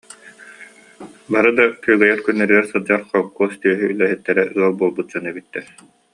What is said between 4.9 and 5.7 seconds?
дьон эбиттэр